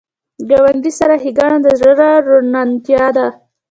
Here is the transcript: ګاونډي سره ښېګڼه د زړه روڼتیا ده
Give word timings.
ګاونډي 0.49 0.91
سره 0.99 1.15
ښېګڼه 1.21 1.57
د 1.65 1.67
زړه 1.79 2.09
روڼتیا 2.27 3.05
ده 3.15 3.27